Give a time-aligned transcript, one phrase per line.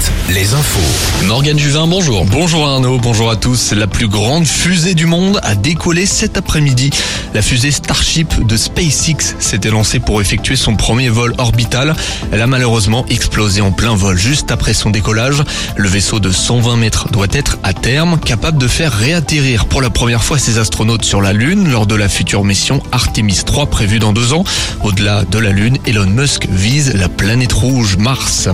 [0.00, 1.24] 7, les infos.
[1.26, 2.24] Morgane Juvin, bonjour.
[2.26, 3.72] Bonjour Arnaud, bonjour à tous.
[3.72, 6.90] La plus grande fusée du monde a décollé cet après-midi.
[7.34, 11.94] La fusée Starship de SpaceX s'était lancée pour effectuer son premier vol orbital.
[12.32, 15.42] Elle a malheureusement explosé en plein vol juste après son décollage.
[15.76, 19.90] Le vaisseau de 120 mètres doit être à terme capable de faire réatterrir pour la
[19.90, 23.98] première fois ses astronautes sur la Lune lors de la future mission Artemis 3 prévue
[23.98, 24.44] dans deux ans.
[24.82, 28.48] Au-delà de la Lune, Elon Musk vise la planète rouge Mars.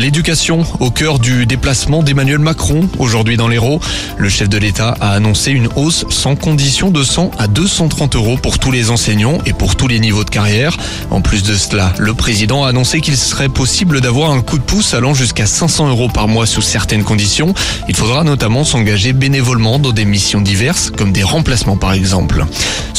[0.00, 3.80] L'éducation au cœur du déplacement d'Emmanuel Macron aujourd'hui dans l'Hérault.
[4.16, 8.38] Le chef de l'État a annoncé une hausse sans condition de 100 à 230 euros
[8.38, 10.74] pour tous les enseignants et pour tous les niveaux de carrière.
[11.10, 14.62] En plus de cela, le président a annoncé qu'il serait possible d'avoir un coup de
[14.62, 17.52] pouce allant jusqu'à 500 euros par mois sous certaines conditions.
[17.86, 22.46] Il faudra notamment s'engager bénévolement dans des missions diverses comme des remplacements par exemple.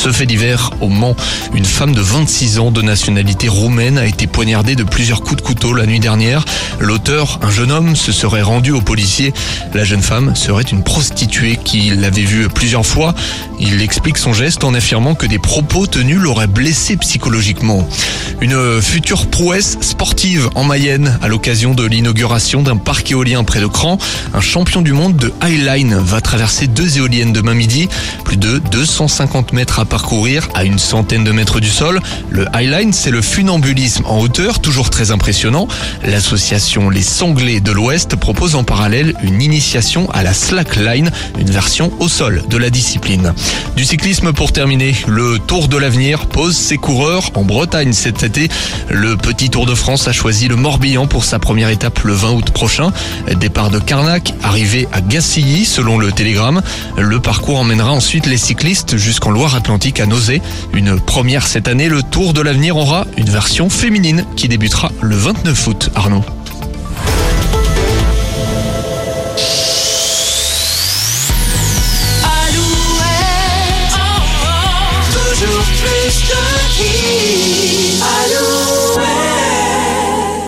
[0.03, 1.15] Ce fait divers au Mans,
[1.53, 5.45] une femme de 26 ans de nationalité roumaine a été poignardée de plusieurs coups de
[5.45, 6.43] couteau la nuit dernière.
[6.79, 9.31] L'auteur, un jeune homme, se serait rendu aux policiers.
[9.75, 13.13] La jeune femme serait une prostituée qui l'avait vue plusieurs fois.
[13.59, 17.87] Il explique son geste en affirmant que des propos tenus l'auraient blessé psychologiquement.
[18.41, 23.67] Une future prouesse sportive en Mayenne à l'occasion de l'inauguration d'un parc éolien près de
[23.67, 23.99] Cran.
[24.33, 27.87] Un champion du monde de Highline va traverser deux éoliennes demain midi.
[28.25, 31.99] Plus de 250 mètres à parcourir à une centaine de mètres du sol.
[32.29, 35.67] Le Highline, c'est le funambulisme en hauteur, toujours très impressionnant.
[36.05, 41.91] L'association les Sanglés de l'Ouest propose en parallèle une initiation à la slackline, une version
[41.99, 43.33] au sol de la discipline.
[43.75, 48.47] Du cyclisme pour terminer, le Tour de l'avenir pose ses coureurs en Bretagne cet été.
[48.89, 52.31] Le petit Tour de France a choisi le Morbihan pour sa première étape le 20
[52.31, 52.93] août prochain.
[53.41, 56.61] Départ de Carnac, arrivé à Gacilly selon le Télégramme.
[56.97, 60.41] Le parcours emmènera ensuite les cyclistes jusqu'en Loire-Atlantique à Nausée.
[60.73, 65.15] Une première cette année, le Tour de l'avenir aura une version féminine qui débutera le
[65.15, 65.89] 29 août.
[65.95, 66.23] Arnaud.